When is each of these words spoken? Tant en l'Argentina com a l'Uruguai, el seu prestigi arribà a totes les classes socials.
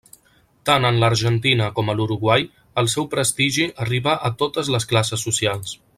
Tant 0.69 0.87
en 0.87 0.95
l'Argentina 1.03 1.67
com 1.79 1.93
a 1.93 1.95
l'Uruguai, 1.99 2.47
el 2.83 2.91
seu 2.95 3.09
prestigi 3.13 3.69
arribà 3.87 4.17
a 4.31 4.33
totes 4.43 4.73
les 4.79 4.93
classes 4.95 5.29
socials. 5.31 5.81